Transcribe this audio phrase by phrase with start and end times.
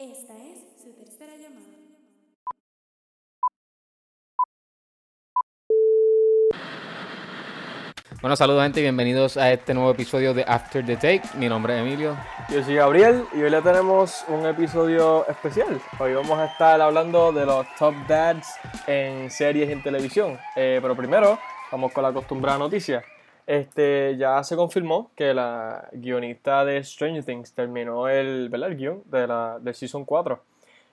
[0.00, 1.66] Esta es su tercera llamada.
[8.20, 11.22] Bueno, saludos gente y bienvenidos a este nuevo episodio de After the Take.
[11.36, 12.16] Mi nombre es Emilio.
[12.48, 15.80] Yo soy Gabriel y hoy le tenemos un episodio especial.
[15.98, 18.46] Hoy vamos a estar hablando de los top dads
[18.86, 20.38] en series y en televisión.
[20.54, 21.40] Eh, pero primero,
[21.72, 23.02] vamos con la acostumbrada noticia.
[23.48, 28.68] Este, ya se confirmó que la guionista de Stranger Things terminó el, ¿verdad?
[28.68, 30.38] el guion de la, del Season 4.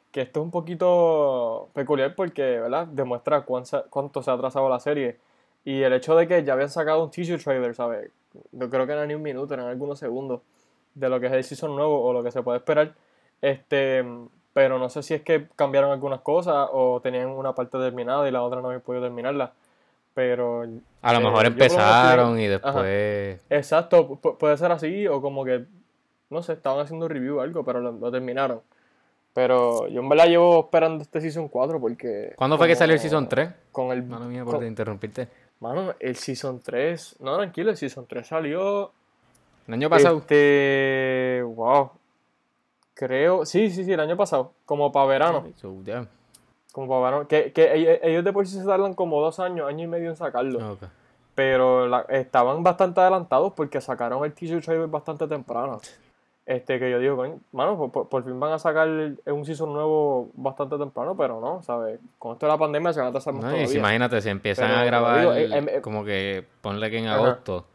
[0.10, 2.88] Que esto es un poquito peculiar porque ¿verdad?
[2.88, 5.18] demuestra cuánto, cuánto se ha atrasado la serie.
[5.66, 8.10] Y el hecho de que ya habían sacado un teaser trailer, ¿sabes?
[8.54, 10.40] Yo creo que no era ni un minuto, eran algunos segundos
[10.94, 12.94] de lo que es el season nuevo o lo que se puede esperar.
[13.42, 14.06] Este,
[14.54, 18.32] pero no sé si es que cambiaron algunas cosas o tenían una parte terminada y
[18.32, 19.52] la otra no habían podido terminarla.
[20.14, 20.66] Pero.
[21.06, 22.52] A lo eh, mejor yo empezaron y Ajá.
[22.52, 23.42] después.
[23.50, 25.66] Exacto, pu- puede ser así o como que,
[26.30, 28.62] no sé, estaban haciendo review o algo, pero lo, lo terminaron.
[29.34, 32.34] Pero yo en verdad llevo esperando este Season 4 porque...
[32.38, 33.50] ¿Cuándo fue que salió el Season 3?
[33.72, 34.02] Con el...
[34.04, 35.28] Mano mía, por con- interrumpirte.
[35.60, 37.18] Mano, el Season 3...
[37.20, 38.92] No, tranquilo, el Season 3 salió...
[39.68, 40.20] El año pasado.
[40.20, 41.42] Este...
[41.46, 41.92] Wow.
[42.94, 43.46] Creo...
[43.46, 44.54] Sí, sí, sí, el año pasado.
[44.66, 45.48] Como para verano.
[45.58, 46.08] So, ya.
[46.76, 47.24] Como para.
[47.26, 50.18] Que, que ellos- de por sí se tardan como dos años, año y medio en
[50.18, 50.74] sacarlo.
[50.74, 50.84] Ok.
[51.34, 55.80] Pero la- estaban bastante adelantados porque sacaron el teaser trailer bastante temprano.
[56.46, 57.24] Este, que yo digo,
[57.54, 61.98] mano, por, por- fin van a sacar un season nuevo bastante temprano, pero no, ¿sabes?
[62.20, 63.68] Con esto de la pandemia se van a atrasar más No, todavía.
[63.70, 67.16] si imagínate, si empiezan Pero, a grabar digo, eh, como que ponle que en Ajá.
[67.16, 67.66] agosto,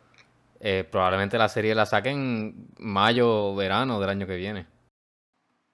[0.60, 4.66] eh, probablemente la serie la saquen mayo verano del año que viene.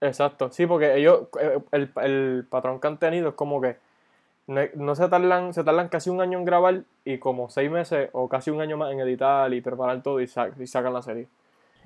[0.06, 3.76] Exacto, sí, porque ellos, eh, el, el patrón que han tenido es como que
[4.46, 8.10] no, no se tardan, se tardan casi un año en grabar y como seis meses
[8.12, 11.02] o casi un año más en editar y preparar todo y, sa- y sacan la
[11.02, 11.26] serie.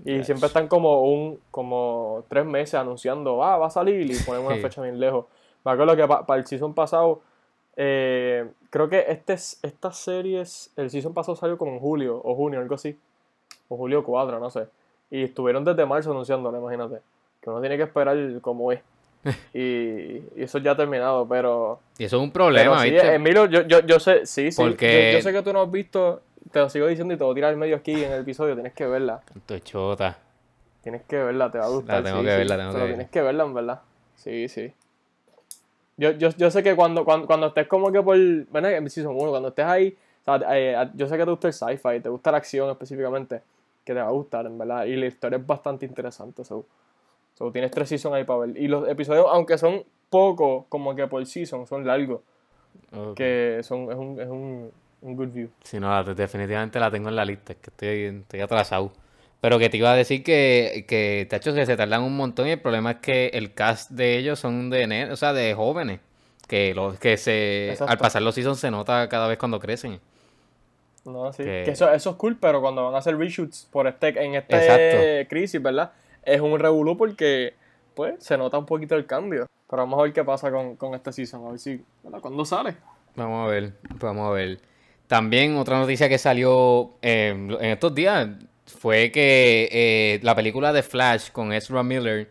[0.04, 0.26] Y Yes.
[0.26, 4.56] siempre están como un, como tres meses anunciando, ah, va a salir y ponen una
[4.56, 4.62] Sí.
[4.62, 5.26] fecha bien lejos.
[5.64, 7.20] Me acuerdo que para el season pasado,
[7.76, 12.34] eh, creo que este, es- estas series, el season pasado salió como en julio o
[12.34, 12.98] junio, algo así.
[13.69, 14.66] O julio 4, no sé.
[15.10, 17.00] Y estuvieron desde marzo anunciándolo, imagínate.
[17.40, 18.80] Que uno tiene que esperar como es.
[19.54, 21.80] y, y eso ya ha terminado, pero...
[21.98, 23.14] Y eso es un problema, sí, ¿viste?
[23.14, 24.62] Emilio, yo, yo, yo sé, sí, sí.
[24.62, 27.24] Porque- Yo, yo sé que tú no has visto, te lo sigo diciendo y te
[27.24, 29.20] voy a tirar al medio aquí en el episodio, tienes que verla.
[29.48, 30.18] Es chota.
[30.82, 32.02] Tienes que verla, te va a gustar.
[32.02, 33.80] tengo sí, que sí, verla, tengo que tienes que verla, en verdad.
[34.16, 34.72] Sí, sí.
[35.98, 38.16] Yo, yo, yo sé que cuando, cuando, cuando estés como que por.
[38.50, 39.94] Bueno, en Season 1, cuando estés ahí.
[40.24, 43.42] o sea, eh, yo sé que te gusta el sci-fi, te gusta la acción específicamente.
[43.84, 44.86] Que te va a gustar, en verdad.
[44.86, 46.42] Y la historia es bastante interesante.
[46.44, 46.64] So,
[47.40, 48.56] so, tienes tres seasons ahí para ver.
[48.58, 52.20] Y los episodios, aunque son pocos, como que por season, son largos.
[53.16, 54.70] Que son, es un, es un,
[55.00, 55.48] un good view.
[55.64, 58.92] Sí, no, la- definitivamente la tengo en la lista, es que estoy, estoy atrasado.
[59.40, 62.50] Pero que te iba a decir que, que tachos, que se tardan un montón y
[62.50, 66.00] el problema es que el cast de ellos son de, o sea, de jóvenes.
[66.46, 69.98] Que, los, que se, al pasar los seasons se nota cada vez cuando crecen.
[71.04, 71.44] No, sí.
[71.44, 74.34] Que- Que eso, eso es cool, pero cuando van a hacer reshoots por este, en
[74.34, 75.28] este Exacto.
[75.30, 75.92] crisis, ¿verdad?
[76.22, 77.54] Es un revolú porque,
[77.94, 79.47] pues, se nota un poquito el cambio.
[79.69, 82.20] Pero vamos a ver qué pasa con, con este season, a ver si, ¿verdad?
[82.20, 82.76] ¿Cuándo sale?
[83.14, 84.60] Vamos a ver, vamos a ver.
[85.06, 88.28] También otra noticia que salió eh, en estos días
[88.66, 92.31] fue que eh, la película de Flash con Ezra Miller,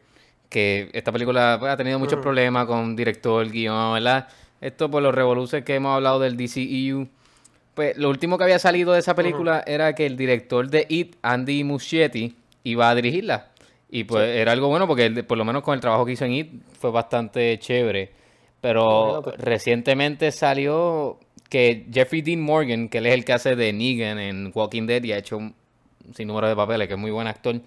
[0.49, 2.23] que esta película pues, ha tenido muchos Ujú.
[2.23, 4.27] problemas con director, guion, ¿verdad?
[4.61, 7.07] Esto por los revoluciones que hemos hablado del DCEU.
[7.73, 11.15] Pues lo último que había salido de esa película era que el director de It,
[11.21, 13.48] Andy Muschietti, iba a dirigirla.
[13.89, 16.25] Y pues era algo bueno porque él, por lo menos con el trabajo que hizo
[16.25, 18.11] en It fue bastante chévere.
[18.61, 19.43] Pero Imagínate.
[19.43, 21.17] recientemente salió
[21.49, 25.03] que Jeffrey Dean Morgan, que él es el que hace de Negan en Walking Dead
[25.03, 25.55] y ha hecho un
[26.13, 27.59] sinnúmero de papeles, que es muy buen actor,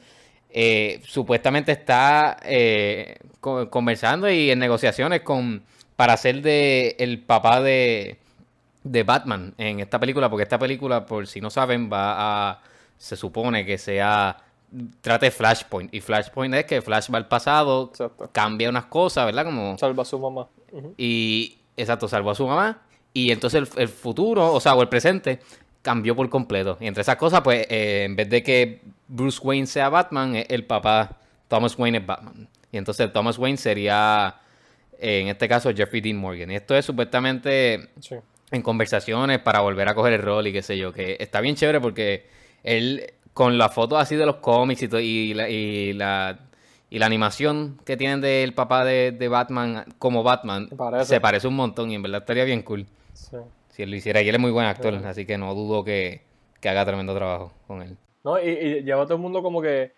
[0.51, 5.63] eh, supuestamente está eh, co- conversando y en negociaciones con
[5.97, 8.19] para ser de el papá de,
[8.85, 12.61] de Batman en esta película, porque esta película, por si no saben, va a,
[12.99, 14.37] se supone que sea,
[15.01, 18.31] trate Flashpoint, y Flashpoint es que Flash va al pasado, Exacto.
[18.33, 19.45] cambia unas cosas, ¿verdad?
[19.45, 20.49] Como Salva a su mamá.
[20.97, 22.81] Y, exacto, salvó a su mamá.
[23.13, 25.41] Y entonces el, el futuro, o sea, o el presente,
[25.83, 26.79] cambió por completo.
[26.81, 30.65] Y entre esas cosas, pues, eh, en vez de que Bruce Wayne sea Batman, el
[30.65, 32.49] papá Thomas Wayne es Batman.
[32.71, 34.37] Y entonces Thomas Wayne sería,
[34.99, 36.51] eh, en este caso, Jeffrey Dean Morgan.
[36.51, 38.15] Y esto es supuestamente Sí.
[38.51, 41.55] en conversaciones para volver a coger el rol y qué sé yo, que está bien
[41.57, 42.27] chévere porque
[42.63, 46.39] él con las fotos así de los cómics y, to- y, la, y, la,
[46.91, 51.07] y la animación que tienen del papá de, de Batman como Batman Parece.
[51.07, 53.37] se parece un montón y en verdad estaría bien cool Sí.
[53.71, 56.23] si él lo hiciera y él es muy buen actor, así que no dudo que,
[56.61, 57.97] que haga tremendo trabajo con él.
[58.25, 58.39] ¿No?
[58.41, 59.93] Y, y lleva a todo el mundo como que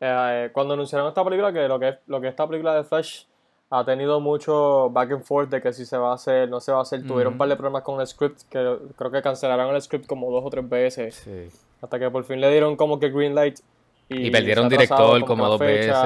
[0.00, 3.22] eh, cuando anunciaron esta película, que lo que, es, lo que esta película de Flash
[3.70, 6.72] ha tenido mucho back and forth de que si se va a hacer, no se
[6.72, 7.06] va a hacer.
[7.06, 10.30] Tuvieron un par de problemas con el script, que creo que cancelaron el script como
[10.30, 11.14] dos o tres veces.
[11.14, 11.48] Sí.
[11.82, 13.58] Hasta que por fin le dieron como que green light.
[14.08, 15.96] Y perdieron ha atrasado director como la dos veces.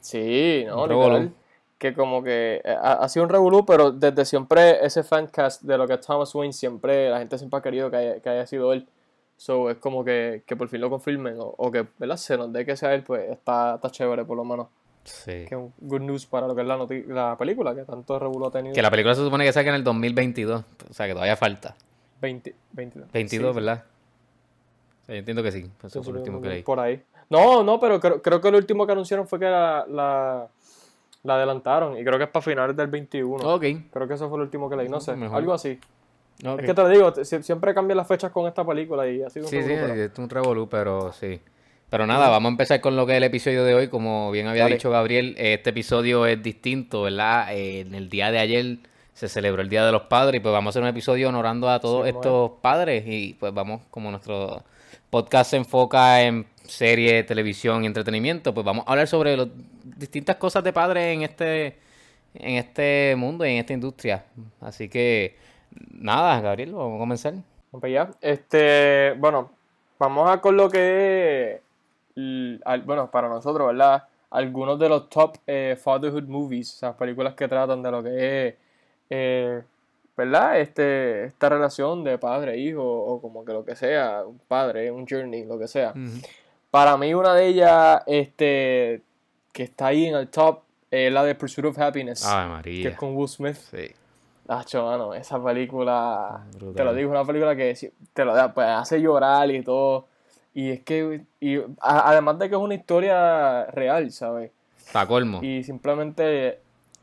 [0.00, 1.32] Sí, no, literal.
[1.78, 5.76] Que como que eh, ha, ha sido un revolú, pero desde siempre ese fancast de
[5.76, 8.46] lo que es Thomas Wayne, siempre la gente siempre ha querido que haya, que haya
[8.46, 8.86] sido él.
[9.36, 12.16] So es como que, que por fin lo confirmen o, o que ¿verdad?
[12.16, 14.68] se nos dé que sea él, pues está, está chévere por lo menos.
[15.02, 15.44] Sí.
[15.48, 16.78] Que un good news para lo que es la,
[17.08, 18.74] la película, que tanto revolú ha tenido.
[18.74, 20.64] Que la película se supone que saca en el 2022.
[20.88, 21.74] O sea, que todavía falta.
[22.20, 23.10] 20, 22.
[23.10, 23.84] 22, Sí, ¿verdad?
[25.08, 25.66] Yo entiendo que sí.
[25.84, 26.62] Eso sí, fue lo último que leí.
[26.62, 27.02] Por ahí.
[27.30, 30.48] No, no, pero creo, creo que lo último que anunciaron fue que la, la,
[31.22, 33.36] la adelantaron y creo que es para finales del 21.
[33.54, 33.64] Ok.
[33.92, 35.38] Creo que eso fue lo último que leí, no sé, Mejor.
[35.38, 35.78] algo así.
[36.38, 39.44] Es que te lo digo, siempre cambian las fechas con esta película y ha sido
[39.46, 41.40] un Sí, sí, pero- es un revolú, pero sí.
[41.88, 43.88] Pero nada, vamos a empezar con lo que es el episodio de hoy.
[43.88, 44.76] Como bien había Dale.
[44.76, 47.54] dicho Gabriel, este episodio es distinto, ¿verdad?
[47.54, 48.78] Eh, en el día de ayer
[49.12, 51.68] se celebró el Día de los Padres y pues vamos a hacer un episodio honorando
[51.68, 54.62] a todos Sí, estos padres y pues vamos, como nuestro
[55.10, 59.48] podcast se enfoca en serie, televisión y entretenimiento, pues vamos a hablar sobre las
[59.84, 61.78] distintas cosas de padres en este,
[62.34, 64.24] en este mundo y en esta industria.
[64.60, 65.36] Así que
[65.90, 67.34] nada, Gabriel, vamos a comenzar.
[68.20, 69.50] Este, bueno,
[69.98, 71.60] vamos a con lo que
[72.84, 74.04] bueno, para nosotros, ¿verdad?
[74.30, 78.48] Algunos de los top eh, fatherhood movies, o sea, películas que tratan de lo que
[78.48, 78.54] es,
[79.10, 79.62] eh,
[80.16, 80.60] ¿verdad?
[80.60, 84.90] Este, esta relación de padre e hijo, o como que lo que sea, un padre,
[84.90, 85.94] un journey, lo que sea.
[86.70, 89.02] Para mí una de ellas, este,
[89.52, 90.60] que está ahí en el top,
[90.90, 92.88] es la de Pursuit of Happiness, que María.
[92.90, 93.56] es con Will Smith.
[93.56, 93.90] Sí.
[94.48, 96.74] Acho, mano, esa película, Brutal.
[96.74, 97.74] te lo digo, es una película que
[98.12, 100.06] te lo da, pues, hace llorar y todo.
[100.54, 104.50] Y es que, y, a- además de que es una historia real, ¿sabes?
[104.92, 105.38] Pa' colmo.
[105.42, 106.58] Y simplemente,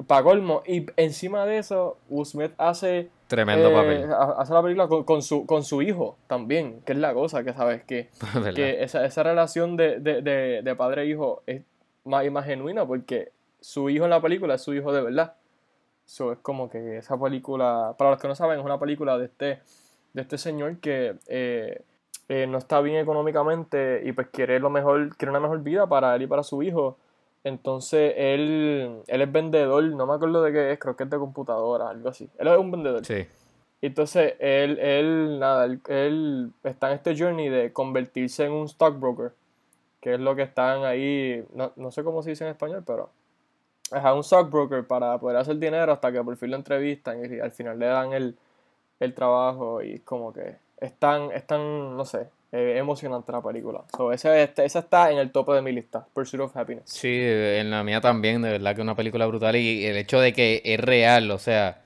[0.08, 4.12] para colmo, y encima de eso, Will Smith hace, Tremendo eh, papel.
[4.14, 7.44] ha- hace la película con, con su, con su hijo también, que es la cosa,
[7.44, 8.10] que sabes que,
[8.56, 11.62] que esa, esa relación de, de, de, de padre e hijo es
[12.06, 15.34] más y más genuina porque su hijo en la película es su hijo de verdad.
[16.06, 19.26] So, es como que esa película, para los que no saben, es una película de
[19.26, 19.60] este,
[20.14, 21.82] de este señor que eh,
[22.30, 26.16] eh, no está bien económicamente y pues quiere lo mejor, quiere una mejor vida para
[26.16, 26.98] él y para su hijo.
[27.44, 31.18] Entonces él, él es vendedor, no me acuerdo de qué es, creo que es de
[31.18, 32.30] computadora, algo así.
[32.38, 33.06] Él es un vendedor.
[33.06, 33.28] Sí.
[33.82, 39.32] Entonces, él, él, nada, él, él está en este journey de convertirse en un stockbroker,
[40.02, 43.10] que es lo que están ahí, no, no sé cómo se dice en español, pero
[43.92, 47.40] es a un stockbroker para poder hacer dinero hasta que por fin lo entrevistan y
[47.40, 48.38] al final le dan el,
[49.00, 53.84] el trabajo y como que es tan, es tan, no sé, eh, emocionante la película.
[53.96, 56.84] So, esa, esa está en el tope de mi lista, Pursuit of Happiness.
[56.86, 60.20] Sí, en la mía también, de verdad que es una película brutal y el hecho
[60.20, 61.82] de que es real, o sea,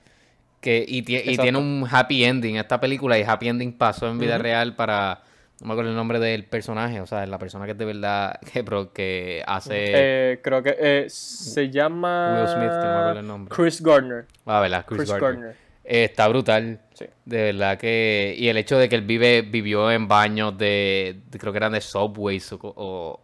[0.62, 4.74] que y, tiene un happy ending esta película y happy ending pasó en vida real
[4.74, 5.20] para,
[5.60, 8.40] no me acuerdo el nombre del personaje, o sea, la persona que es de verdad,
[8.94, 13.26] que hace, Eh, creo que eh, se llama Will Smith, que no me acuerdo el
[13.26, 13.54] nombre.
[13.54, 14.26] Chris Gardner.
[14.46, 15.30] ah, verdad, Chris, Chris, Gardner.
[15.32, 15.63] Gardner.
[15.84, 17.04] Eh, está brutal, Sí.
[17.24, 21.38] de verdad que, y el hecho de que él vive, vivió en baños de, de-
[21.38, 23.20] creo que eran de subways o, o,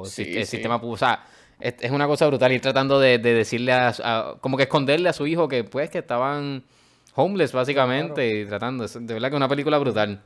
[0.00, 0.56] o Sí, si- el sí.
[0.56, 1.24] sistema, o sea,
[1.60, 5.08] es, es una cosa brutal ir tratando de, de decirle a, a- como que esconderle
[5.10, 6.64] a su hijo que pues que estaban
[7.14, 10.20] homeless básicamente y tratando, de verdad que es una película brutal.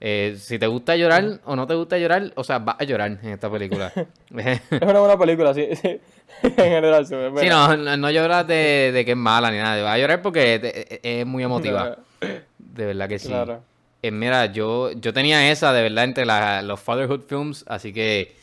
[0.00, 3.18] Eh, si te gusta llorar o no te gusta llorar, o sea, vas a llorar
[3.22, 3.90] en esta película.
[4.36, 5.68] Es una buena película, sí.
[5.80, 5.98] sí.
[6.42, 7.06] en general.
[7.06, 7.14] Sí,
[7.48, 10.58] no, no, no lloras de, de que es mala ni nada, vas a llorar porque
[10.58, 11.98] te- es muy emotiva.
[12.58, 13.28] De verdad que sí.
[13.28, 13.62] Claro.
[14.02, 18.34] Eh, mira, yo, yo tenía esa de verdad entre la- los Fatherhood Films, así que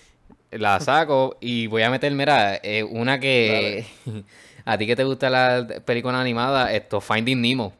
[0.51, 3.85] la saco y voy a meter, mira, eh, una que
[4.65, 7.73] a ti que te gusta la película animada, esto, Finding Nemo.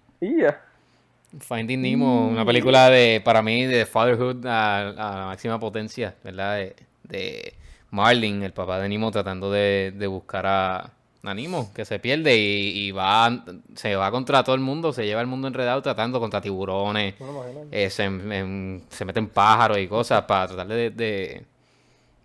[1.40, 6.58] Finding Nemo, una película de, para mí, de fatherhood a, a la máxima potencia, ¿verdad?
[6.58, 7.54] De, de
[7.92, 10.92] Marlin, el papá de Nemo, tratando de, de buscar a,
[11.24, 13.44] a Nemo, que se pierde y, y va,
[13.76, 17.32] se va contra todo el mundo, se lleva el mundo enredado tratando contra tiburones, No
[17.32, 17.62] imagino.
[17.72, 21.46] eh, se, en- se meten pájaros y cosas para tratar de, de,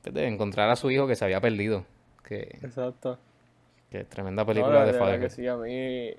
[0.04, 1.84] de encontrar a su hijo que se había perdido.
[2.24, 3.18] Que, Exacto.
[3.90, 5.22] que tremenda No, película de verdad fatherhood.
[5.24, 6.10] que sí, a mí.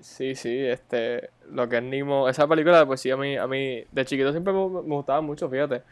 [0.00, 1.30] Sí, sí, este.
[1.52, 2.28] Lo que es Nemo.
[2.28, 3.84] Esa película, pues sí, a mí, a mí.
[3.92, 5.82] De chiquito siempre me, me gustaba mucho, fíjate.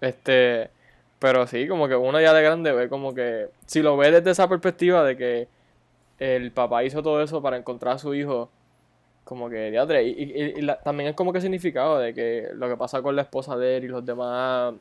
[0.00, 0.70] Este.
[1.18, 3.48] Pero sí, como que uno ya de grande ve como que.
[3.66, 5.48] Si lo ve desde esa perspectiva de que
[6.18, 8.50] el papá hizo todo eso para encontrar a su hijo.
[9.24, 12.66] Como que, diadre, y, y- y la- también es como que significado de que lo
[12.68, 14.74] que pasa con la esposa de él y los demás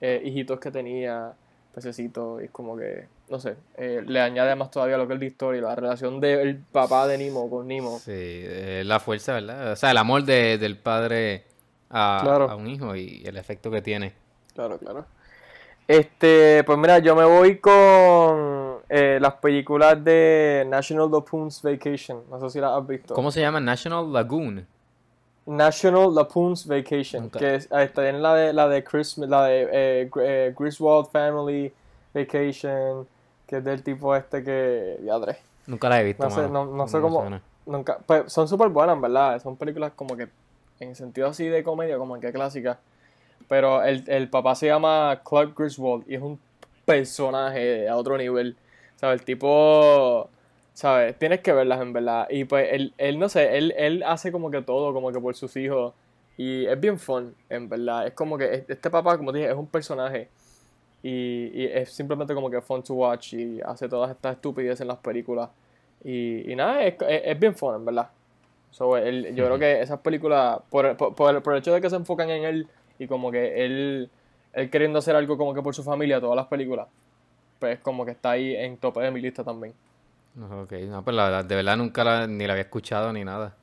[0.00, 1.32] eh, hijitos que tenía.
[1.74, 5.20] pececito y es como que, no sé, eh, le añade más todavía lo que es
[5.20, 7.98] la historia la relación del papá de Nemo con Nemo.
[8.00, 9.70] Sí, eh, la fuerza, ¿verdad?
[9.72, 11.44] O sea, el amor de- del padre
[11.90, 12.50] a, Claro.
[12.50, 14.12] a un hijo y el efecto que tiene.
[14.54, 15.06] Claro, claro.
[15.88, 22.24] Este, pues mira, yo me voy con eh, las películas de National Lampoon's Vacation.
[22.30, 23.14] No sé si las has visto.
[23.14, 23.58] ¿Cómo se llama?
[23.58, 24.66] National Lagoon.
[25.46, 30.10] National Lampoon's Vacation, que es, está en la de la de Christmas, la de eh,
[30.20, 31.72] eh, Griswold Family
[32.12, 33.08] Vacation,
[33.46, 35.38] que es del tipo este que diadre.
[35.66, 36.22] Nunca la he visto.
[36.22, 37.40] No sé, no, no sé cómo, suena.
[37.64, 39.42] nunca, pues son súper buenas, ¿verdad?
[39.42, 40.28] Son películas como que
[40.80, 42.76] en sentido así de comedia, como que clásicas.
[43.46, 46.38] Pero el, el papá se llama Clark Griswold y es un
[46.84, 48.56] personaje a otro nivel.
[48.96, 49.20] ¿Sabes?
[49.20, 50.28] El tipo,
[50.72, 51.18] ¿sabes?
[51.18, 52.26] Tienes que verlas en verdad.
[52.30, 55.34] Y pues él, él no sé, él, él hace como que todo, como que por
[55.34, 55.94] sus hijos.
[56.36, 58.06] Y es bien fun, en verdad.
[58.06, 60.28] Es como que este papá, como te dije, es un personaje.
[61.02, 64.88] Y, y es simplemente como que fun to watch y hace todas estas estupideces en
[64.88, 65.50] las películas.
[66.04, 68.08] Y, y nada, es, es, es bien fun, en verdad.
[68.70, 71.88] So, yo creo que esas películas, por, por, por el, por el hecho de que
[71.90, 72.68] se enfocan en él
[72.98, 74.10] y como que él,
[74.52, 76.88] él queriendo hacer algo como que por su familia, todas las películas,
[77.58, 79.74] pues como que está ahí en tope de mi lista también.
[80.36, 83.54] Ok, no, pues la verdad, de verdad nunca la, ni la había escuchado ni nada.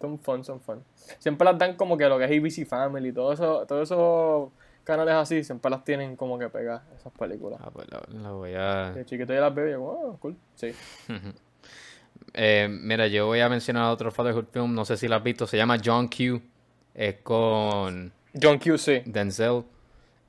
[0.00, 0.82] Son fun, son fun.
[1.18, 4.50] Siempre las dan como que lo que es ABC Family, todo eso, todos esos
[4.84, 7.60] canales así, siempre las tienen como que pegadas, esas películas.
[7.62, 8.92] Ah, pues la, la voy a...
[8.92, 10.36] De chiquito yo las veo y yo, oh, cool.
[10.54, 10.72] Sí.
[12.34, 15.46] Eh, mira, yo voy a mencionar otro fatherhood film, no sé si lo has visto,
[15.46, 16.40] se llama John Q.
[16.94, 18.76] Es con John Q.
[19.04, 19.64] Denzel.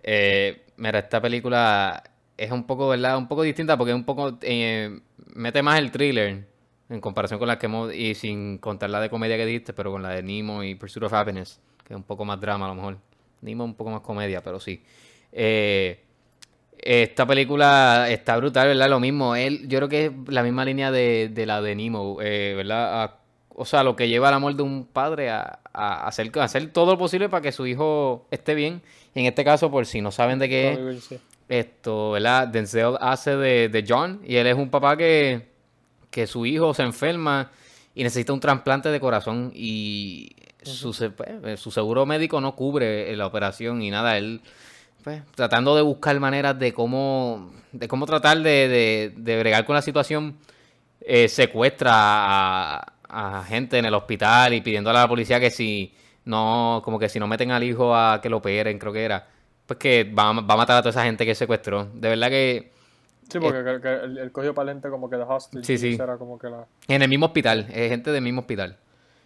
[0.04, 2.04] Eh, mira, esta película
[2.38, 3.18] es un poco, ¿verdad?
[3.18, 4.38] Un poco distinta porque es un poco...
[4.42, 5.00] eh,
[5.36, 6.46] mete más el thriller
[6.90, 7.94] en comparación con la que hemos...
[7.94, 11.04] Y sin contar la de comedia que dijiste, pero con la de Nemo y Pursuit
[11.04, 12.98] of Happiness, que es un poco más drama a lo mejor.
[13.42, 14.84] Nemo un poco más comedia, pero sí.
[15.32, 16.00] Eh,
[16.78, 18.90] esta película está brutal, ¿verdad?
[18.90, 19.36] Lo mismo.
[19.36, 23.16] Él, yo creo que es la misma línea de, de la de Nemo, eh, ¿verdad?
[23.56, 26.72] O sea, lo que lleva al amor de un padre a, a hacer, a hacer
[26.72, 28.82] todo lo posible para que su hijo esté bien.
[29.14, 31.20] Y en este caso, por si no saben de qué es,
[31.50, 32.48] esto, ¿verdad?
[32.48, 35.48] Denzel hace de, de John y él es un papá que,
[36.10, 37.52] que su hijo se enferma
[37.96, 40.32] y necesita un trasplante de corazón y
[40.64, 44.42] su, pues, su seguro médico no cubre la operación y nada, él
[45.04, 49.76] pues, tratando de buscar maneras de cómo, de cómo tratar de, de, de bregar con
[49.76, 50.38] la situación,
[51.02, 55.94] eh, secuestra a, a gente en el hospital y pidiéndole a la policía que si
[56.26, 59.28] no, como que si no meten al hijo a que lo operen, creo que era,
[59.66, 61.86] pues que va, a- va a matar a toda esa gente que secuestró.
[61.94, 62.72] De verdad que
[63.30, 65.24] Sí, porque que- que el, el cogió para lente como que de.
[65.24, 65.94] Eh, Sí, sí.
[66.00, 66.66] Era como que la...
[66.88, 68.78] en el mismo hospital, es gente del mismo hospital.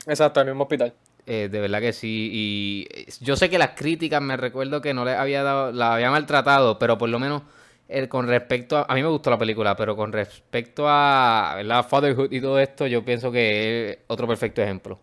[0.06, 0.94] Exacto, el mismo hospital.
[1.26, 2.30] Eh, de verdad que sí.
[2.32, 5.96] Y eh, yo sé que las críticas me recuerdo que no le había dado, la
[5.96, 7.42] había maltratado, pero por lo menos
[7.90, 8.86] eh, con respecto a.
[8.88, 11.86] A mí me gustó la película, pero con respecto a ¿verdad?
[11.88, 15.00] Fatherhood y todo esto, yo pienso que es otro perfecto ejemplo.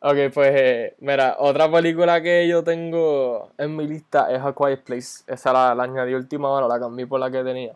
[0.00, 4.82] Ok, pues eh, mira, otra película que yo tengo en mi lista es A Quiet
[4.84, 5.24] Place.
[5.26, 7.72] Esa la, la añadí última hora, la cambié por la que tenía.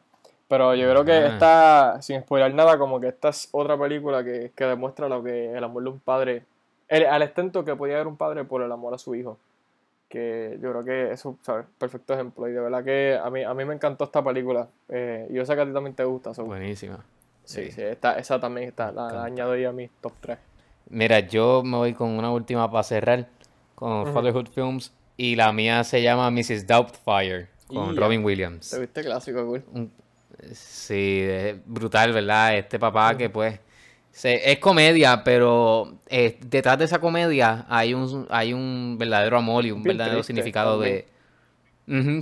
[0.46, 1.26] Pero yo creo que Ah.
[1.26, 5.52] esta, sin spoiler nada, como que esta es otra película que, que demuestra lo que
[5.52, 6.42] el amor de un padre,
[6.88, 9.38] el, al extento que podía haber un padre por el amor a su hijo.
[10.08, 11.66] Que yo creo que es un ¿sabes?
[11.78, 12.48] perfecto ejemplo.
[12.48, 14.68] Y de verdad que a mí, a mí me encantó esta película.
[14.88, 16.32] Eh, y yo sé que a ti también te gusta.
[16.34, 17.04] so- Buenísima.
[17.44, 17.72] sí, sí.
[17.72, 20.38] sí, esta, esa también está, la, añado yo a mis top 3.
[20.90, 23.26] Mira, yo me voy con una última para cerrar
[23.74, 24.12] con Ujú.
[24.12, 24.92] Fatherhood Films.
[25.18, 26.66] Y la mía se llama Mrs.
[26.66, 27.96] Doubtfire con.
[27.96, 28.70] Robin Williams.
[28.70, 29.64] ¿Te viste clásico, cool?
[29.72, 29.92] Un-
[30.52, 32.56] sí, es brutal, ¿verdad?
[32.56, 33.58] Este papá que pues
[34.12, 39.64] se- es comedia, pero eh, detrás de esa comedia hay un hay un verdadero amor
[39.66, 41.06] y un Bien verdadero triste significado de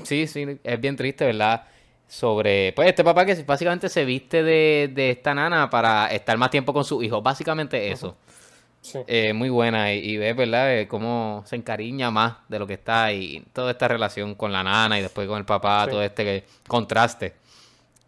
[0.05, 1.64] sí, sí, es bien triste, ¿verdad?
[2.09, 6.50] Sobre, pues este papá que básicamente se viste de, de esta nana para estar más
[6.50, 8.16] tiempo con su hijo, básicamente eso.
[8.81, 9.00] Sí.
[9.09, 10.78] Eh, muy buena y, y ves, ¿verdad?
[10.78, 14.62] Eh, cómo se encariña más de lo que está y toda esta relación con la
[14.62, 15.90] nana y después con el papá, Sí.
[15.90, 17.35] todo este que, contraste.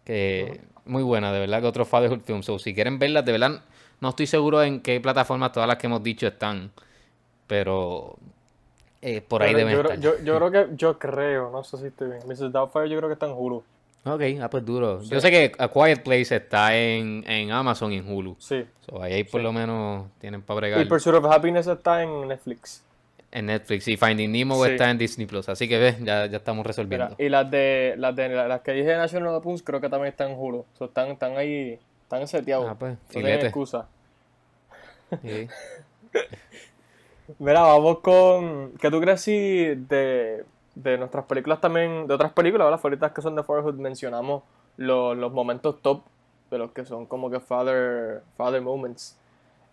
[0.05, 2.43] Que muy buena, de verdad que otro Fatherhood Film.
[2.43, 3.61] So, si quieren verlas, de verdad,
[4.01, 6.71] no estoy seguro en qué plataformas todas las que hemos dicho están,
[7.47, 8.15] pero
[9.01, 9.99] eh, por ahí deben yo, estar.
[9.99, 12.21] yo, yo creo que, yo creo, no sé si estoy bien.
[12.27, 12.51] Mrs.
[12.51, 13.63] Doubtfire yo creo que está en Hulu.
[14.05, 15.03] Ok, ah, pues duro.
[15.03, 15.09] Sí.
[15.09, 18.35] Yo sé que A Quiet Place está en, en Amazon y en Hulu.
[18.39, 18.65] Sí.
[18.87, 19.43] So, ahí por Sí.
[19.43, 20.87] lo menos tienen para Y bregar.
[20.87, 22.81] Pursuit of Happiness está en Netflix.
[23.31, 24.71] En Netflix y Finding Nemo Sí.
[24.71, 25.49] está en Disney Plus.
[25.49, 27.15] Así que ves, ya, ya estamos Mira, resolviendo.
[27.19, 30.31] y las de las de las que dije de National Lampoon's creo que también están
[30.31, 30.65] en Hulu.
[30.77, 32.65] So, están, están ahí, están seteados.
[32.69, 33.87] Ah, pues, no tienen excusa.
[35.21, 35.47] Sí.
[37.37, 38.71] Mira, vamos con.
[38.79, 40.43] ¿Qué tú crees si de,
[40.75, 44.43] de nuestras películas también, de otras películas, las favoritas que son de Fatherhood, mencionamos
[44.77, 46.01] los, los momentos top
[46.49, 49.15] de los que son como que father, father moments.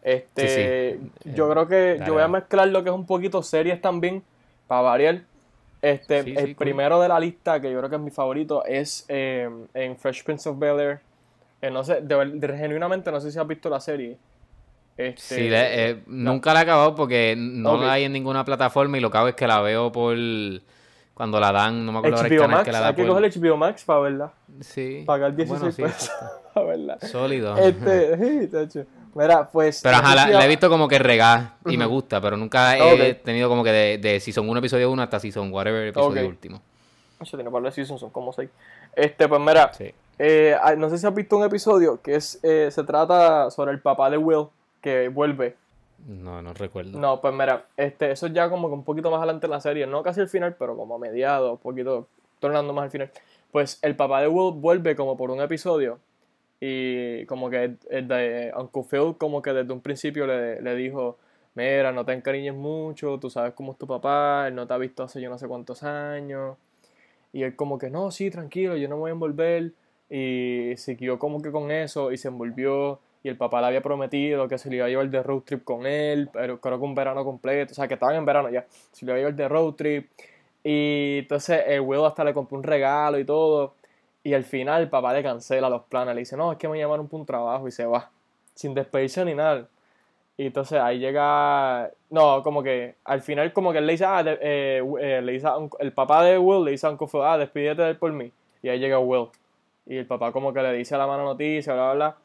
[0.02, 1.30] Este, Sí, sí.
[1.34, 4.22] yo creo que dale, yo voy a mezclar lo que es un poquito series también,
[4.66, 5.22] para variar.
[5.82, 6.54] Este, Sí, el cool.
[6.56, 10.24] primero de la lista, que yo creo que es mi favorito, es eh, en Fresh
[10.24, 11.00] Prince of Bel Air.
[11.62, 14.16] Eh, no sé, de, genuinamente no sé si has visto la serie.
[14.96, 18.96] Este, Sí, le- eh, nunca la he acabado porque no la hay en ninguna plataforma
[18.96, 20.16] y lo que hago es que la veo por
[21.14, 23.14] cuando la dan, no me acuerdo HBO Max, que la da hay que por...
[23.16, 24.32] coger HBO Max para verla.
[24.60, 25.02] Sí.
[25.06, 26.40] Pagar 16 Bueno, sí, pesos exacto.
[26.54, 26.98] para verla.
[27.00, 27.56] Sólido.
[27.56, 28.84] Este, sí, tacho.
[29.16, 29.80] Mira, pues.
[29.82, 33.49] Pero ajá, la, he visto como que regada y me gusta, pero nunca he tenido
[33.49, 36.61] como que de, de season 1, episodio 1 hasta season whatever, episodio último.
[37.18, 38.50] Oye, tiene par de seasons, son como 6.
[38.94, 39.90] Este, pues mira, Sí.
[40.18, 43.73] eh, ah, no sé si has visto un episodio que es eh, se trata sobre
[43.73, 44.49] el papá de Will
[44.82, 45.56] que vuelve.
[46.06, 46.99] No, no recuerdo.
[46.99, 49.61] No, pues mira, este, eso es ya como que un poquito más adelante en la
[49.62, 52.06] serie, no casi al final, pero como a mediados, un poquito
[52.38, 53.11] tornando más al final.
[53.50, 55.99] Pues el papá de Will vuelve como por un episodio
[56.60, 61.18] y como que el de Uncle Phil como que desde un principio le, le dijo,
[61.54, 64.78] mira, no te encariñes mucho, tú sabes cómo es tu papá, él no te ha
[64.78, 66.56] visto hace yo no sé cuántos años.
[67.36, 69.72] Y él como que, no, sí, tranquilo, yo no me voy a envolver.
[70.08, 73.00] Y siguió como que con eso y se envolvió.
[73.22, 75.64] Y el papá le había prometido que se le iba a llevar de road trip
[75.64, 77.72] con él, pero creo que un verano completo.
[77.72, 78.64] O sea, que estaban en verano ya.
[78.92, 80.10] Se le iba a llevar de road trip.
[80.64, 83.75] Y entonces el Will hasta le compró un regalo y todo.
[84.26, 86.12] Y al final el papá le cancela los planes.
[86.16, 88.11] Le dice, no, es que me llamaron por un trabajo y se va.
[88.54, 89.68] Sin despedirse ni nada.
[90.37, 91.92] Y entonces ahí llega.
[92.11, 95.47] No, como que al final, como que le dice, ah, eh, eh, le dice
[95.78, 98.33] el papá de Will le dice a Uncle Phil, ah, despídete de él por mí.
[98.62, 99.28] Y ahí llega Will.
[99.87, 102.16] Y el papá, como que le dice a la mala noticia, bla, bla, bla.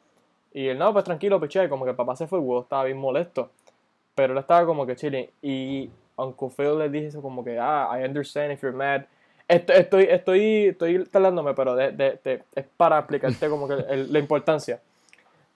[0.55, 1.70] Y él, no, pues tranquilo, piché.
[1.70, 3.51] Como que el papá se fue, Will estaba bien molesto.
[4.15, 5.29] Pero él estaba como que chilling.
[5.43, 9.03] Y Uncle Phil le dice como que, ah, I understand if you're mad.
[9.51, 13.75] Estoy, estoy, estoy, estoy tardándome, pero de- es para explicarte como que
[14.10, 14.79] la importancia.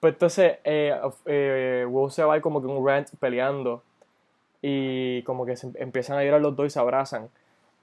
[0.00, 3.82] Pues entonces, eh, eh, se va como que un rant peleando.
[4.60, 7.30] Y como que se empiezan a llorar los dos y se abrazan.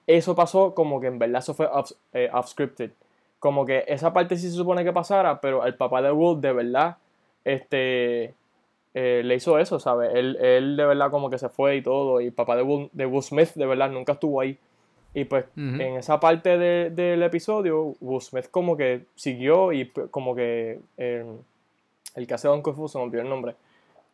[0.06, 2.92] Eso pasó como que en verdad eso fue off, eh, off-scripted.
[3.40, 6.54] Como que esa parte sí se supone que pasara, pero el papá de Will de
[6.54, 6.98] verdad
[7.44, 8.34] este,
[8.94, 10.12] eh, le hizo eso, ¿sabes?
[10.14, 12.22] Él, él de verdad como que se fue y todo.
[12.22, 14.60] Y el papá de Will, de Smith de verdad nunca estuvo ahí.
[15.14, 15.60] Y pues Ujú.
[15.82, 20.80] en esa parte de- del episodio, Will Smith como que siguió y p- como que
[20.98, 21.26] eh,
[22.16, 23.56] el que hace Don Fu, se me olvidó el nombre.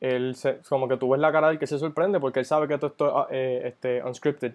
[0.02, 2.68] Él se- como que tú ves la cara del que se sorprende porque él sabe
[2.68, 4.54] que todo esto es eh, este, unscripted.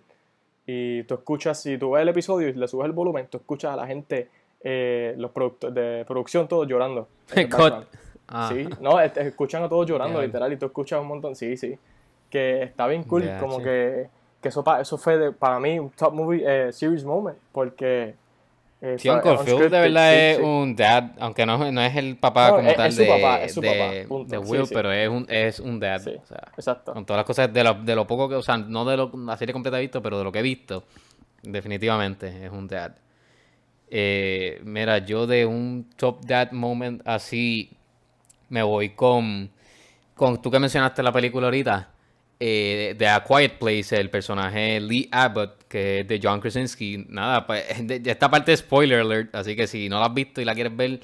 [0.67, 3.73] Y tú escuchas, si tú ves el episodio y le subes el volumen, tú escuchas
[3.73, 4.29] a la gente,
[4.63, 7.09] eh, los productores de producción, todos llorando.
[8.27, 8.49] Ah.
[8.51, 10.27] Sí, no, escuchan a todos llorando, Ya.
[10.27, 11.79] literal, y tú escuchas un montón, sí, sí.
[12.31, 13.65] Que está bien cool, Ya, como sí.
[13.65, 14.09] que,
[14.45, 18.15] que eso, pa- eso fue de- para mí un top movie eh, series moment, porque...
[18.83, 20.43] eh, Phil de verdad sí, es sí.
[20.43, 23.09] un dad, aunque no, no es el papá No, como es- tal es su de,
[23.09, 24.75] papá, es su de- papá, Will, sí.
[24.75, 26.01] pero es un, es un dad.
[26.01, 26.93] Sí, o sea, exacto.
[26.93, 29.11] con todas las cosas de lo, de lo poco que, o sea, no de lo,
[29.25, 30.85] la serie completa he visto, pero de lo que he visto,
[31.43, 32.93] definitivamente es un dad.
[33.91, 37.71] Eh, mira, yo de un top dad moment así
[38.49, 39.51] me voy con,
[40.15, 41.89] con tú que mencionaste la película ahorita,
[42.41, 47.07] eh, de A Quiet Place, el personaje Lee Abbott, que es de John Krasinski.
[47.09, 50.45] Nada, pues esta parte es spoiler alert, así que si no la has visto y
[50.45, 51.01] la quieres ver,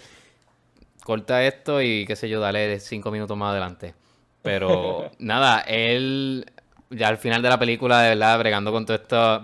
[1.05, 3.95] corta esto y qué sé yo, dale cinco minutos más adelante.
[4.43, 6.47] Pero nada, él
[6.90, 9.43] ya al final de la película, de verdad, bregando con todas estas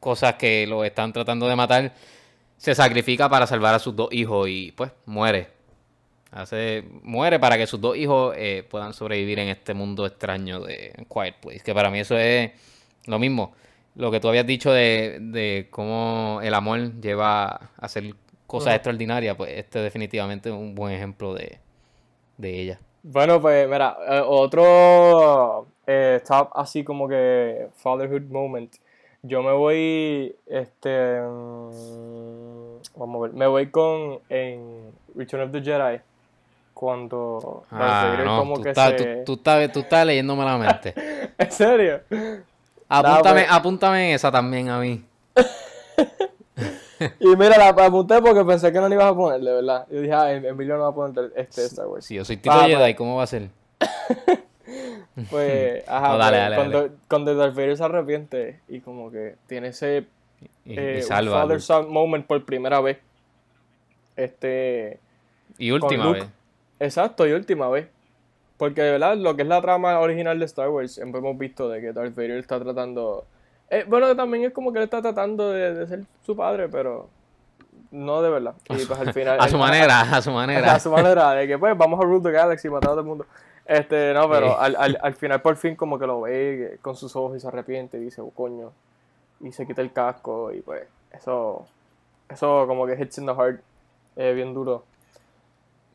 [0.00, 1.94] cosas que lo están tratando de matar,
[2.56, 5.53] se sacrifica para salvar a sus dos hijos y pues muere.
[6.34, 10.92] Hace, muere para que sus dos hijos eh, puedan sobrevivir en este mundo extraño de
[11.08, 11.60] Quiet Place.
[11.60, 12.50] Que para mí eso es
[13.06, 13.52] lo mismo.
[13.94, 18.16] Lo que tú habías dicho de, de cómo el amor lleva a hacer
[18.48, 21.60] cosas extraordinarias, pues este definitivamente es un buen ejemplo de,
[22.36, 22.80] de ella.
[23.04, 28.74] Bueno, pues mira, eh, otro eh, top así como que fatherhood moment.
[29.22, 35.62] Yo me voy, este, mm, vamos a ver, me voy con en Return of the
[35.62, 36.00] Jedi
[36.74, 39.16] cuando Ah, no, como tú, que estás, se...
[39.16, 40.94] tú, tú estás, tú estás leyéndome la mente.
[41.38, 42.00] ¿En serio?
[42.88, 43.52] Apúntame, pues.
[43.52, 45.02] apúntame esa también a mí.
[47.20, 49.86] Y mira, la apunté porque pensé que no la ibas a poner, de verdad.
[49.90, 52.06] Yo dije, ah, Emilio no va a poner este Star Wars.
[52.06, 52.94] Si yo soy Tito Ah, Jedi, pues.
[52.96, 53.48] ¿cómo va a ser?
[55.30, 56.92] Pues, ajá, No, dale, pues, dale, cuando, dale.
[57.08, 60.06] cuando Darth Vader se arrepiente y como que tiene ese
[60.64, 61.42] Y, eh, y salva.
[61.42, 62.98] father son moment por primera vez.
[64.16, 64.98] Este,
[65.58, 66.24] Y última vez.
[66.84, 67.88] Exacto, y última vez.
[68.56, 71.68] Porque de verdad, lo que es la trama original de Star Wars, siempre hemos visto
[71.68, 73.24] de que Darth Vader está tratando.
[73.68, 77.08] Eh, bueno, también es como que él está tratando de, de ser su padre, pero
[77.90, 78.54] no de verdad.
[78.68, 79.40] Y pues al final.
[79.40, 80.74] A su manera, a su manera.
[80.74, 83.00] A su manera, de que pues vamos a rule the galaxy y matar a todo
[83.00, 83.26] el mundo.
[83.66, 84.54] Este, no, pero Sí.
[84.60, 87.48] al, al, al final por fin como que lo ve con sus ojos y se
[87.48, 88.72] arrepiente y dice, oh, coño.
[89.40, 91.66] Y se quita el casco y pues eso,
[92.28, 93.60] eso como que hits in the heart
[94.16, 94.84] eh, bien duro.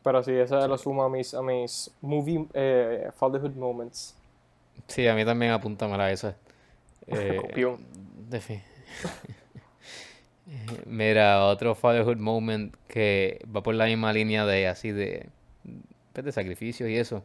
[0.02, 4.14] Pero sí, eso lo sumo a mis, a mis movie eh, fatherhood moments.
[4.86, 6.36] Sí, a mí también apúntamela a esa.
[7.06, 7.78] Eh, Copión.
[8.28, 8.62] de fin.
[10.86, 15.28] Mira, otro fatherhood moment que va por la misma línea de así de,
[16.12, 17.24] pues, de sacrificios y eso.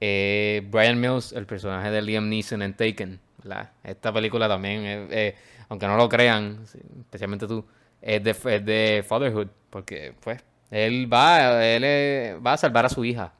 [0.00, 3.20] Eh, Brian Mills, el personaje de Liam Neeson en Taken.
[3.42, 3.70] ¿verdad?
[3.84, 5.34] Esta película también, eh, eh,
[5.68, 6.64] aunque no lo crean,
[7.00, 7.64] especialmente tú,
[8.00, 10.42] es de, es de fatherhood, porque pues
[10.72, 13.34] él va, él eh, va a salvar a su hija.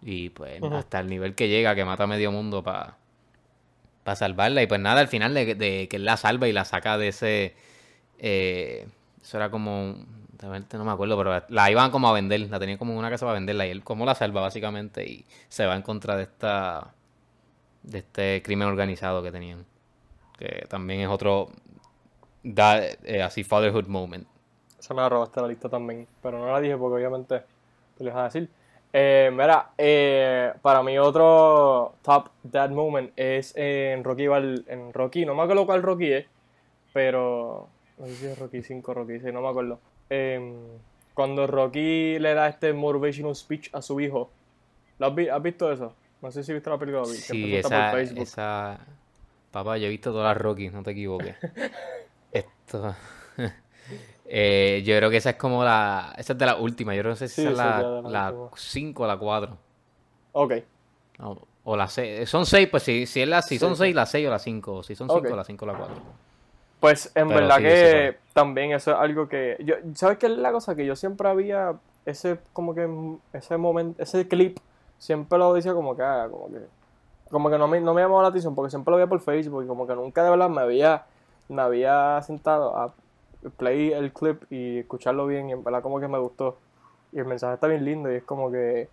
[0.00, 2.96] Y pues hasta el nivel que llega, que mata a medio mundo para
[4.14, 4.62] salvarla.
[4.62, 7.08] Y pues nada, al final de, de que él la salva y la saca de
[7.08, 7.54] ese...
[8.18, 8.86] eh,
[9.20, 9.96] eso era como...
[10.40, 12.40] no me acuerdo, pero la iban como a vender.
[12.42, 13.66] La tenía como en una casa para venderla.
[13.66, 16.94] Y él como la salva básicamente y se va en contra de esta...
[17.82, 19.66] De este crimen organizado que tenían.
[20.38, 21.50] Que también es otro...
[22.44, 24.26] Da, eh, así, fatherhood moment.
[24.82, 27.38] Esa me la robaste la lista también, pero no la dije porque obviamente
[27.96, 28.50] te lo ibas a decir.
[28.92, 35.24] Eh, mira, eh, para mí otro top dad moment es en Rocky, Bal- en Rocky,
[35.24, 36.26] no me acuerdo cuál Rocky es,
[36.92, 39.78] pero no sé si es Rocky 5 Rocky 6, no me acuerdo.
[40.10, 40.52] Em,
[41.14, 44.30] cuando Rocky le da este motivational speech a su hijo,
[44.98, 45.94] ¿lo has, vi- has visto eso?
[46.20, 48.22] No sé si viste la película, Sí, por esa, Facebook.
[48.26, 48.78] esa...
[49.52, 51.36] Papá, yo he visto todas las Rocky, no te equivoques.
[52.32, 52.94] Esto...
[54.34, 56.14] eh, yo creo que esa es como la...
[56.16, 58.02] Esa es de la última, yo no sé si Sí, esa es la, de la
[58.02, 58.50] la última.
[58.56, 59.58] 5 o la 4.
[60.32, 60.52] Ok,
[61.20, 62.28] O, o la 6.
[62.28, 63.76] Son 6, pues sí, si, es la, si Sí, son sí.
[63.76, 64.82] 6, la 6 o la 5.
[64.82, 65.36] Si son 5, Ok.
[65.36, 65.96] la 5 o la 4.
[66.80, 70.26] Pues en Pero verdad sí, que sí, también eso es algo que yo ¿sabes qué
[70.26, 70.74] es la cosa?
[70.74, 72.88] Que yo siempre había ese como que
[73.32, 74.58] ese momento, ese clip
[74.98, 76.58] siempre lo decía como que ah, como que
[77.30, 79.64] como que no me, no me llamaba la atención porque siempre lo veía por Facebook
[79.64, 81.06] y como que nunca de verdad me había
[81.48, 82.92] me había sentado a
[83.50, 86.58] play el clip y escucharlo bien y en verdad como que me gustó
[87.12, 88.88] y el mensaje está bien lindo y es como que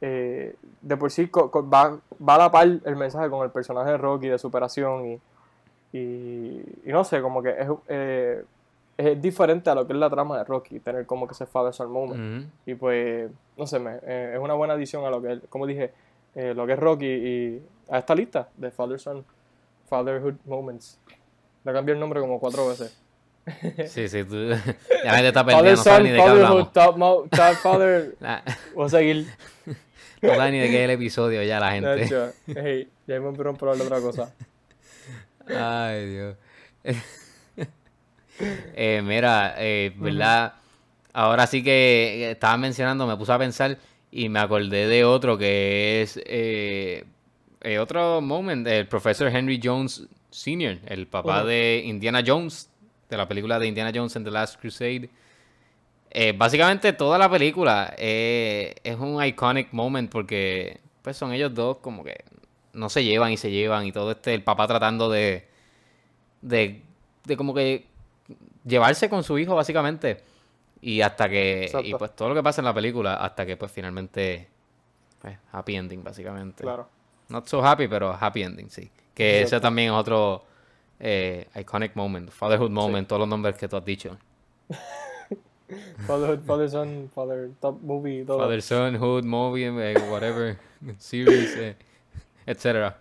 [0.00, 3.98] eh, de por sí va, va a la par el mensaje con el personaje de
[3.98, 5.20] Rocky de superación y,
[5.92, 8.44] y, y no sé, como que es, eh,
[8.96, 11.72] es diferente a lo que es la trama de Rocky, tener como que ese father
[11.72, 12.50] son moment.
[12.66, 15.92] Y pues, no sé, me, eh, es una buena adición a lo que, como dije,
[16.34, 19.24] eh, lo que es Rocky y a esta lista de father son
[19.88, 20.98] fatherhood moments.
[21.64, 22.96] Le cambié el nombre como cuatro veces.
[23.88, 24.48] Sí, sí, tú...
[25.04, 26.72] Ya la gente está Father no sabe son, ni de qué hablamos.
[26.72, 28.14] top, top father.
[28.20, 28.42] La-
[28.74, 29.26] Voy a seguir.
[30.22, 32.04] No sabe ni de qué es el episodio ya la De gente.
[32.04, 34.34] hecho, hey, ya me empezaron por hablar de otra cosa.
[35.48, 36.36] Ay, Dios.
[38.74, 40.54] Eh, mira, eh, ¿verdad?
[41.12, 43.78] Ahora sí que estaba mencionando, me puse a pensar
[44.10, 47.04] y me acordé de otro que es eh,
[47.62, 51.48] eh, otro moment, el profesor Henry Jones Sr., el papá Ujú.
[51.48, 52.69] de Indiana Jones,
[53.10, 55.10] de la película de Indiana Jones and the Last Crusade.
[56.12, 61.78] Eh, básicamente toda la película eh, es un iconic moment porque pues son ellos dos
[61.78, 62.24] como que
[62.72, 65.46] no se llevan y se llevan y todo este, el papá tratando de,
[66.40, 66.82] de,
[67.24, 67.86] de como que
[68.64, 70.22] llevarse con su hijo básicamente
[70.80, 73.70] y hasta que, y pues todo lo que pasa en la película hasta que pues
[73.70, 74.48] finalmente,
[75.20, 76.62] pues happy ending básicamente.
[76.62, 76.88] Claro.
[77.28, 78.90] Not so happy, pero happy ending, sí.
[79.14, 79.66] Que ese Exacto.
[79.66, 80.44] también es otro
[81.00, 84.16] eh, iconic moment, fatherhood moment, todos los nombres que tú has dicho.
[86.06, 88.38] Fatherhood, father son, father top movie, todo.
[88.38, 90.58] Father, son, hood, movie, eh, whatever,
[90.98, 91.76] series, eh,
[92.44, 92.98] etcétera.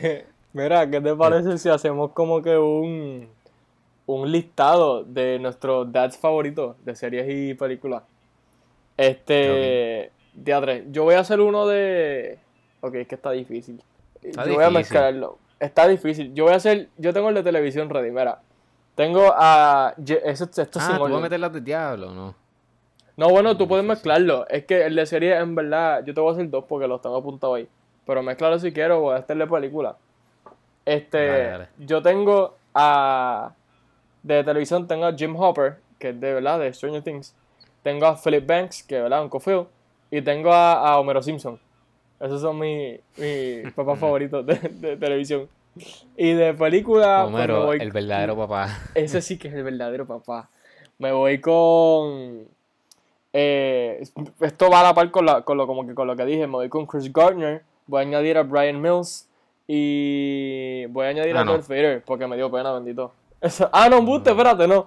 [0.52, 3.28] Mira, ¿qué te parece si hacemos como que un,
[4.06, 8.04] un listado de nuestros dads favoritos de series y películas?
[8.96, 10.12] Este,
[10.44, 12.38] teatre, yo voy a hacer uno de...
[12.80, 13.82] Ok, es que está difícil.
[14.22, 15.38] Está yo voy a mezclarlo.
[15.58, 16.34] Está difícil.
[16.34, 16.88] Yo voy a hacer...
[16.98, 18.40] Yo tengo el de televisión ready, mira.
[18.94, 19.94] Tengo a...
[20.24, 22.34] Eso, esto Ah, sin ¿tú vas a meter las de diablo no?
[23.16, 24.46] No, bueno, tú puedes mezclarlo.
[24.48, 27.00] Es que el de serie, en verdad, yo te voy a hacer dos porque los
[27.00, 27.68] tengo apuntados ahí.
[28.04, 29.96] Pero mezclalo si quiero, voy a hacerle película.
[30.84, 31.68] Este, Dale, dale.
[31.78, 33.52] yo tengo a.
[34.22, 37.34] De televisión tengo a Jim Hopper, que es de verdad, de Stranger Things.
[37.82, 39.66] Tengo a Philip Banks, que es verdad, un Phil.
[40.10, 41.58] Y tengo a, a Homero Simpson.
[42.20, 45.48] Esos son mis mis papás favoritos de, de televisión.
[46.16, 47.20] Y de película.
[47.24, 48.78] pues, me Homero, voy- el verdadero papá.
[48.94, 50.48] ese sí que es el verdadero papá.
[50.98, 52.46] Me voy con.
[53.34, 54.02] eh,
[54.40, 56.46] esto va a la par con, la- con lo, como que con lo que dije.
[56.46, 57.62] Me voy con Chris Gardner.
[57.86, 59.28] Voy a añadir a Brian Mills.
[59.68, 61.52] Y voy a añadir Ah, a no.
[61.52, 63.12] Darth Vader porque me dio pena, bendito.
[63.40, 64.86] Eso- Ah, no, embuste, espérate, no.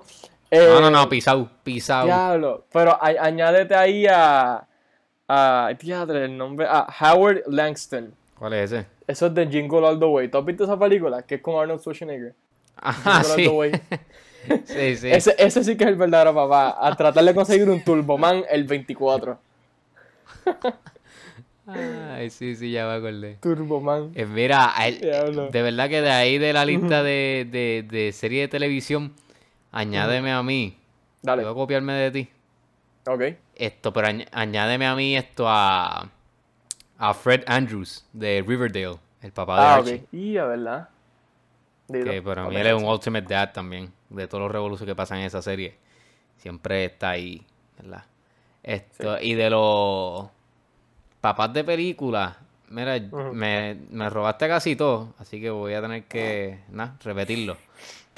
[0.50, 2.06] Eh, No, no, no, pisau, pisau.
[2.08, 2.63] Diablo.
[2.72, 4.65] Pero a- añádete ahí a.
[5.30, 6.65] a diadre, el nombre.
[6.68, 8.13] A Howard Langston.
[8.38, 8.86] ¿Cuál es ese?
[9.08, 10.28] Eso es de Jingle All the Way.
[10.30, 11.22] ¿Tú has visto esa película?
[11.22, 12.34] Que es con Arnold Schwarzenegger.
[12.78, 13.44] Ajá, Jingle All sí.
[13.44, 13.72] the Way.
[14.65, 15.12] Sí, sí.
[15.12, 16.76] Ese, ese sí que es el verdadero papá.
[16.80, 19.38] A tratar de conseguir un Turboman el 24.
[21.68, 23.36] Ay, sí, sí, ya me acordé.
[23.42, 24.12] Turboman.
[24.15, 25.50] Eh, mira, Diablo.
[25.50, 29.13] de verdad que de ahí de la lista de, de, de serie de televisión,
[29.72, 30.76] añádeme a mí.
[31.22, 31.44] Dale.
[31.44, 32.30] Voy a copiarme de ti.
[33.05, 33.21] Ok.
[33.55, 36.09] Esto, pero añ- añádeme a mí esto a,
[36.97, 39.95] a Fred Andrews de Riverdale, el papá de Ah, Archie.
[39.95, 40.13] ok.
[40.13, 40.89] Y a verdad.
[41.88, 42.12] Dilo.
[42.12, 45.19] Que para mí él es un Ultimate Dad también, de todos los revoluciones que pasan
[45.19, 45.75] en esa serie.
[46.38, 47.45] Siempre está ahí,
[47.77, 48.05] ¿verdad?
[48.62, 50.27] Esto, y de los
[51.19, 52.38] papás de película,
[52.69, 52.99] mira,
[53.33, 57.57] me, me robaste casi todo, así que voy a tener que, nada, repetirlo.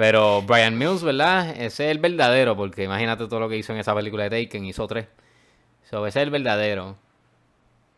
[0.01, 1.49] Pero Brian Mills, ¿verdad?
[1.51, 4.65] Ese es el verdadero, porque imagínate todo lo que hizo en esa película de Taken,
[4.65, 5.05] hizo tres.
[5.91, 6.95] So, ese es el verdadero.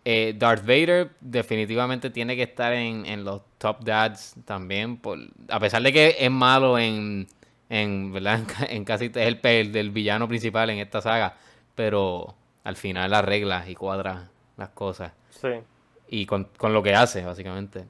[0.03, 5.61] Eh, Darth Vader definitivamente tiene que estar en, en los top dads también, por, a
[5.61, 7.25] pesar de que es malo en,
[7.69, 8.39] en, ¿verdad?
[8.39, 11.37] en, ca- en casi es el, el del villano principal en esta saga,
[11.73, 12.35] pero
[12.65, 15.47] al final arregla y cuadra las cosas Sí.
[16.09, 17.85] y con, con lo que hace, básicamente.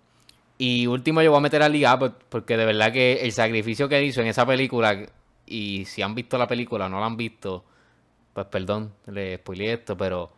[0.65, 4.01] Y último, yo voy a meter a Abbott, porque de verdad que el sacrificio que
[4.01, 5.07] hizo en esa película,
[5.45, 7.65] y si han visto la película o no la han visto,
[8.33, 10.31] pues perdón, le spoileé esto, pero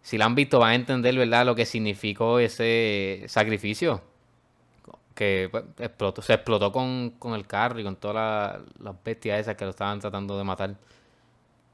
[0.00, 4.00] si la han visto van a entender, ¿verdad?, lo que significó ese sacrificio.
[5.14, 9.40] Que pues, explotó, se explotó con, con el carro y con todas la- las bestias
[9.40, 10.74] esas que lo estaban tratando de matar.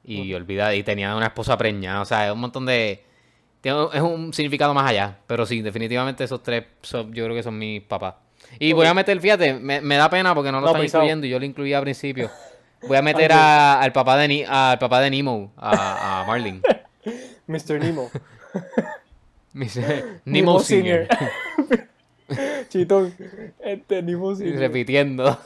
[0.03, 3.05] Y olvida, y tenía una esposa preñada, o sea, es un montón de...
[3.75, 7.43] tiene- es un significado más allá, pero sí, definitivamente esos tres son- yo creo que
[7.43, 8.15] son mis papás.
[8.59, 11.03] Y voy a meter, fíjate, me, me da pena porque no lo No, están pisado.
[11.05, 12.31] incluyendo y yo lo incluí al principio.
[12.87, 16.63] Voy a meter a- al papá de Ni- al papá de Nemo, a, a Marlin.
[17.49, 17.81] Mr.
[17.81, 18.11] Nemo.
[20.25, 21.07] Nemo Senior.
[22.69, 23.15] Chitón.
[23.61, 24.59] Este Nemo Senior.
[24.59, 25.39] repitiendo.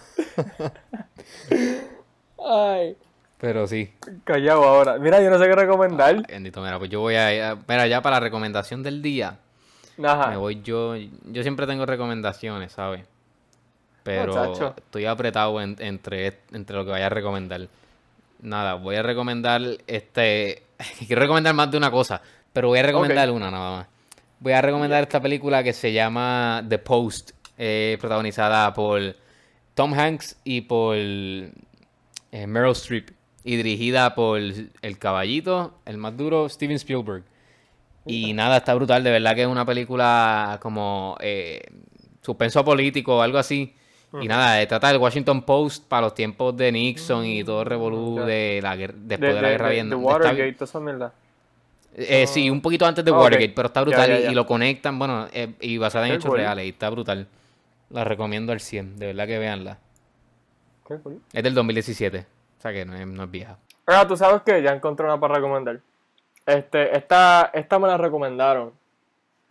[2.44, 2.96] Ay.
[3.40, 3.90] Pero sí.
[4.24, 4.98] Callado ahora.
[4.98, 6.26] Mira, yo no sé qué recomendar.
[6.26, 7.56] Bendito, mira, pues yo voy a.
[7.66, 9.38] Mira, ya para la recomendación del día.
[9.96, 10.36] Me Ajá.
[10.36, 10.94] voy yo.
[10.96, 13.04] Yo siempre tengo recomendaciones, ¿sabes?
[14.02, 14.74] Pero Muchacho.
[14.76, 17.68] estoy apretado en- entre, entre lo que vaya a recomendar.
[18.40, 20.62] Nada, voy a recomendar este.
[21.06, 22.20] Quiero recomendar más de una cosa,
[22.52, 23.86] pero voy a recomendar una nada más.
[24.38, 29.14] Voy a recomendar esta película que se llama The Post, eh, protagonizada por
[29.74, 31.52] Tom Hanks y por eh,
[32.46, 33.10] Meryl Streep,
[33.44, 37.24] y dirigida por el caballito, el más duro, Steven Spielberg.
[38.06, 41.62] Y nada, está brutal, de verdad que es una película como eh,
[42.22, 43.74] suspenso político o algo así.
[44.20, 47.66] Y nada, eh, trata del Washington Post para los tiempos de Nixon y todo el
[47.66, 48.24] revolú ya.
[48.24, 49.90] de la guer- De, después de, la guerra de, bien.
[49.90, 51.12] de Watergate, toda esa mierda.
[51.96, 53.18] eh, sí, un poquito antes de Ah.
[53.18, 56.38] Watergate, pero está brutal y- lo conectan, bueno, eh, y basada en hechos cool.
[56.38, 57.28] reales, y está brutal.
[57.90, 59.78] La recomiendo al 100, de verdad que veanla.
[60.88, 61.20] Qué cool.
[61.32, 62.26] Es del 2017,
[62.60, 63.56] o sea que no es, no es vieja.
[63.86, 65.80] Ah, tú sabes que ya encontré una para recomendar.
[66.44, 68.72] Este, esta, esta me la recomendaron.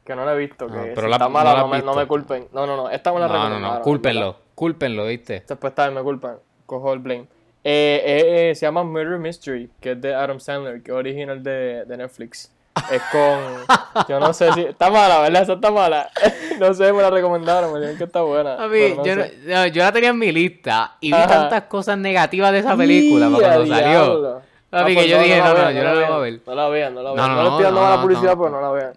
[0.05, 0.67] Que no la he visto.
[0.67, 2.47] Que Ah, si la- está no mala, la no, me, no me culpen.
[2.53, 2.89] No, no, no.
[2.89, 3.77] Esta me la No, no, recomendaron.
[3.79, 5.43] no, cúlpenlo, cúlpenlo, ¿viste?
[5.47, 6.37] Después también me culpan.
[6.67, 7.27] Cojo el blame.
[7.63, 11.41] Eh, eh, eh, se llama Murder Mystery, que es de Adam Sandler, que es original
[11.43, 12.51] de, de Netflix.
[12.91, 14.05] Es con.
[14.07, 14.61] Yo no sé si.
[14.61, 15.43] Está mala, ¿verdad?
[15.43, 16.09] Esa está mala.
[16.59, 18.55] no sé, me la recomendaron, me dijeron que está buena.
[18.63, 21.27] A mí, no yo, no- no, yo la tenía en mi lista y vi Ajá.
[21.27, 23.89] tantas cosas negativas de esa película ¡Y, para cuando salió.
[23.89, 24.41] diablo!
[24.69, 26.41] Papi, Ah, que pues yo dije, no, no, yo no la voy a ver.
[26.45, 27.27] No la vean, no la No, vean.
[27.29, 28.37] No, no, le estoy dando no, mala no, publicidad, no.
[28.43, 28.93] pero no la vean.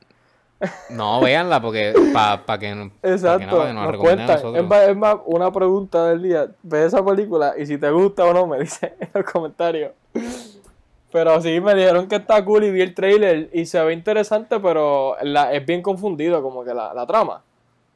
[0.91, 3.91] No, véanla porque para que, no- pa' que Exacto, no, para que nos la nos
[3.91, 4.35] recomienden a.
[4.35, 6.47] Es más, es más, una pregunta del día.
[6.63, 9.93] Ve esa película y si te gusta o no, me dice en los comentarios.
[11.13, 14.59] Pero sí, me dijeron que está cool y vi el trailer y se ve interesante,
[14.61, 17.43] pero la, es bien confundido como que la, la trama.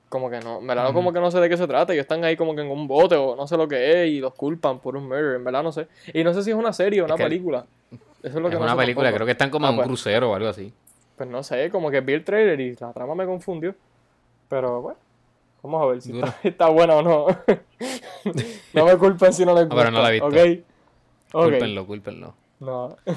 [0.09, 1.92] Como que no, en verdad como que no sé de qué se trata.
[1.92, 4.20] Ellos están ahí como que en un bote o no sé lo que es y
[4.20, 5.88] los culpan por un murder, en verdad no sé.
[6.12, 7.64] Y no sé si es una serie o una película.
[7.90, 9.16] Eso es lo que Es no una película, tampoco.
[9.16, 9.88] creo que están como Ah, en un pues.
[9.88, 10.72] crucero o algo así.
[11.16, 13.74] Pues no sé, como que vi el trailer y la trama me confundió.
[14.48, 14.98] Pero bueno,
[15.62, 17.26] vamos a ver si está, está buena o no.
[18.74, 19.76] no me culpen si no les Ah, gusta.
[19.76, 20.62] pero no la he visto.
[21.33, 22.35] Cúlpenlo, cúlpenlo.
[22.61, 22.97] No.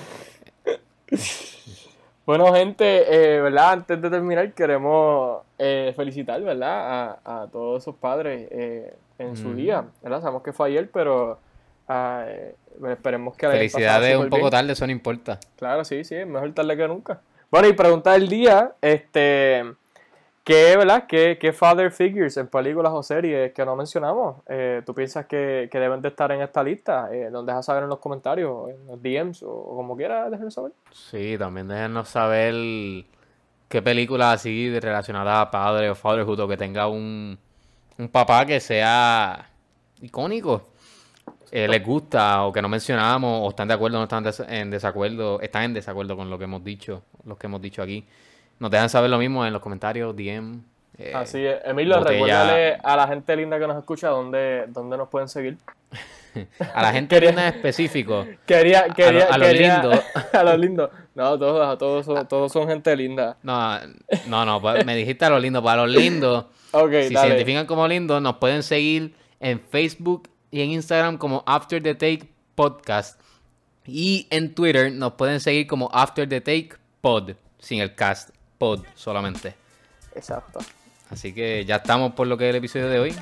[2.25, 3.71] bueno, gente, eh, ¿verdad?
[3.71, 7.17] Antes de terminar, queremos eh, felicitar, ¿verdad?
[7.25, 10.21] A, a todos esos padres eh, en su día, ¿verdad?
[10.21, 11.39] Sabemos que fue ayer, pero
[11.87, 12.55] ah, eh,
[12.89, 14.51] esperemos que Felicidades un poco bien.
[14.51, 15.39] tarde, eso no importa.
[15.57, 17.21] Claro, sí, sí, mejor tarde que nunca.
[17.51, 19.63] Bueno, y pregunta del día, este,
[20.49, 21.05] ¿Qué, verdad?
[21.07, 24.37] ¿Qué, qué father figures en películas o series que no mencionamos?
[24.47, 27.07] Eh, ¿Tú piensas que, que deben de estar en esta lista?
[27.13, 30.71] Eh, nos dejas saber en los comentarios, en los DMs o, como quieras, déjenos saber.
[30.91, 32.55] Sí, también déjenos saber
[33.67, 37.37] qué película así relacionada a padre o fatherhood o que tenga un,
[37.99, 39.51] un papá que sea
[40.01, 40.63] icónico.
[41.51, 44.71] eh, les gusta o que no mencionamos o están de acuerdo o no están en
[44.71, 48.07] desacuerdo, están en desacuerdo con lo que hemos dicho, los que hemos dicho aquí.
[48.59, 50.61] Nos dejan saber lo mismo en los comentarios, DM.
[50.97, 51.59] eh, Así es.
[51.65, 55.57] Emilio, botella- recuérdale a la gente linda que nos escucha dónde, dónde nos pueden seguir.
[56.75, 58.25] A la gente linda en específico.
[58.45, 60.03] Quería, quería, a los quería- lindos.
[60.33, 60.89] a los lindos.
[61.15, 63.35] No, todos, todos, son, todos son gente linda.
[63.41, 63.79] No,
[64.27, 65.63] no, no, pues, me dijiste a los lindos.
[65.63, 70.61] Para los lindos, Ok, si se identifican como lindos, nos pueden seguir en Facebook y
[70.61, 73.19] en Instagram como After the Take Podcast.
[73.87, 78.85] Y en Twitter nos pueden seguir como After the Take Pod, sin el cast, pod
[78.93, 79.55] solamente.
[80.13, 80.59] Exacto.
[81.09, 83.15] Así que ya estamos por lo que es el episodio de hoy.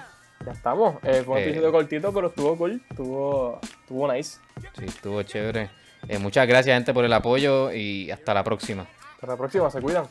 [0.45, 0.95] Ya estamos.
[1.03, 1.45] Eh, fue un Eh.
[1.45, 2.81] episodio cortito, pero estuvo cool.
[2.89, 4.39] Estuvo, estuvo nice.
[4.77, 5.69] Sí, estuvo chévere.
[6.09, 8.85] Eh, muchas gracias, gente, por el apoyo y hasta la próxima.
[9.15, 10.05] Hasta la próxima, se cuidan.